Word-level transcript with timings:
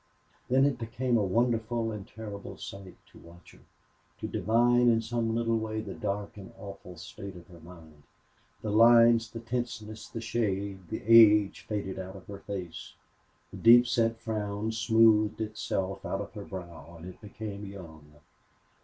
Then 0.49 0.65
it 0.65 0.79
became 0.79 1.15
a 1.15 1.23
wonderful 1.23 1.91
and 1.91 2.07
terrible 2.07 2.57
sight 2.57 2.97
to 3.11 3.19
watch 3.19 3.51
her, 3.51 3.59
to 4.19 4.27
divine 4.27 4.89
in 4.89 4.99
some 4.99 5.35
little 5.35 5.59
way 5.59 5.79
the 5.79 5.93
dark 5.93 6.37
and 6.37 6.51
awful 6.57 6.97
state 6.97 7.35
of 7.35 7.45
her 7.49 7.59
mind. 7.59 8.01
The 8.63 8.71
lines, 8.71 9.29
the 9.29 9.39
tenseness, 9.41 10.07
the 10.07 10.19
shade, 10.19 10.87
the 10.89 11.03
age 11.05 11.67
faded 11.69 11.99
out 11.99 12.15
of 12.15 12.25
her 12.25 12.39
face; 12.39 12.95
the 13.51 13.57
deep 13.57 13.85
set 13.85 14.19
frown 14.19 14.71
smoothed 14.71 15.39
itself 15.39 16.03
out 16.03 16.19
of 16.21 16.33
her 16.33 16.45
brow 16.45 16.95
and 16.97 17.05
it 17.07 17.21
became 17.21 17.63
young. 17.67 18.11